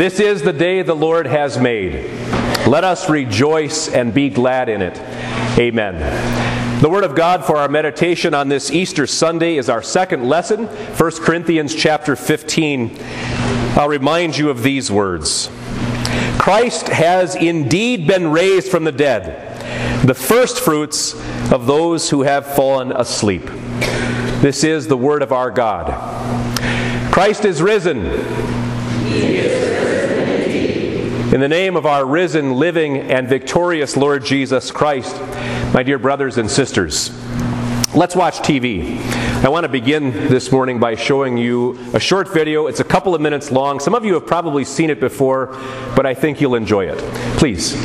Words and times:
This 0.00 0.18
is 0.18 0.40
the 0.40 0.54
day 0.54 0.80
the 0.80 0.96
Lord 0.96 1.26
has 1.26 1.58
made. 1.58 2.10
Let 2.66 2.84
us 2.84 3.10
rejoice 3.10 3.86
and 3.86 4.14
be 4.14 4.30
glad 4.30 4.70
in 4.70 4.80
it. 4.80 4.98
Amen. 5.58 6.80
The 6.80 6.88
word 6.88 7.04
of 7.04 7.14
God 7.14 7.44
for 7.44 7.58
our 7.58 7.68
meditation 7.68 8.32
on 8.32 8.48
this 8.48 8.70
Easter 8.70 9.06
Sunday 9.06 9.58
is 9.58 9.68
our 9.68 9.82
second 9.82 10.26
lesson, 10.26 10.68
1 10.68 11.10
Corinthians 11.16 11.74
chapter 11.74 12.16
15. 12.16 12.96
I'll 13.76 13.90
remind 13.90 14.38
you 14.38 14.48
of 14.48 14.62
these 14.62 14.90
words. 14.90 15.50
Christ 16.38 16.88
has 16.88 17.36
indeed 17.36 18.06
been 18.06 18.32
raised 18.32 18.70
from 18.70 18.84
the 18.84 18.92
dead, 18.92 20.06
the 20.06 20.14
first 20.14 20.60
fruits 20.60 21.12
of 21.52 21.66
those 21.66 22.08
who 22.08 22.22
have 22.22 22.46
fallen 22.54 22.90
asleep. 22.90 23.44
This 24.40 24.64
is 24.64 24.88
the 24.88 24.96
word 24.96 25.20
of 25.20 25.30
our 25.30 25.50
God. 25.50 25.92
Christ 27.12 27.44
is 27.44 27.60
risen. 27.60 28.06
In 31.32 31.38
the 31.38 31.46
name 31.46 31.76
of 31.76 31.86
our 31.86 32.04
risen, 32.04 32.54
living, 32.54 32.96
and 32.96 33.28
victorious 33.28 33.96
Lord 33.96 34.24
Jesus 34.24 34.72
Christ, 34.72 35.14
my 35.72 35.84
dear 35.84 35.96
brothers 35.96 36.38
and 36.38 36.50
sisters, 36.50 37.10
let's 37.94 38.16
watch 38.16 38.38
TV. 38.38 38.98
I 39.44 39.48
want 39.48 39.62
to 39.62 39.68
begin 39.68 40.10
this 40.10 40.50
morning 40.50 40.80
by 40.80 40.96
showing 40.96 41.38
you 41.38 41.78
a 41.94 42.00
short 42.00 42.34
video. 42.34 42.66
It's 42.66 42.80
a 42.80 42.84
couple 42.84 43.14
of 43.14 43.20
minutes 43.20 43.52
long. 43.52 43.78
Some 43.78 43.94
of 43.94 44.04
you 44.04 44.14
have 44.14 44.26
probably 44.26 44.64
seen 44.64 44.90
it 44.90 44.98
before, 44.98 45.56
but 45.94 46.04
I 46.04 46.14
think 46.14 46.40
you'll 46.40 46.56
enjoy 46.56 46.86
it. 46.86 46.98
Please. 47.38 47.76